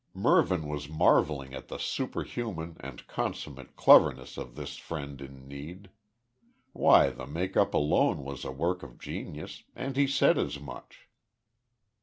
[0.15, 5.91] Mervyn was marvelling at the superhuman, and consummate cleverness of this friend in need.
[6.73, 11.07] Why, the make up alone was a work of genius, and he said as much.